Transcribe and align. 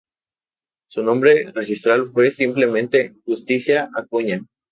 Su 0.89 1.03
nombre 1.03 1.51
registral 1.53 2.07
fue, 2.07 2.31
simplemente, 2.31 3.13
Justicia 3.23 3.87
Acuña. 3.93 4.43